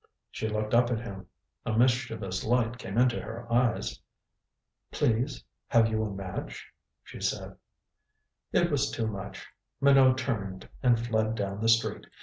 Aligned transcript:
She 0.31 0.49
looked 0.49 0.73
up 0.73 0.89
at 0.89 0.99
him. 0.99 1.27
A 1.63 1.77
mischievous 1.77 2.43
light 2.43 2.79
came 2.79 2.97
into 2.97 3.21
her 3.21 3.45
eyes. 3.53 3.99
"Please 4.91 5.43
have 5.67 5.89
you 5.89 6.03
a 6.03 6.09
match?" 6.09 6.71
she 7.03 7.19
asked. 7.19 7.43
It 8.51 8.71
was 8.71 8.89
too 8.89 9.05
much. 9.05 9.45
Minot 9.79 10.17
turned 10.17 10.67
and 10.81 10.99
fled 10.99 11.35
down 11.35 11.61
the 11.61 11.69
street. 11.69 12.07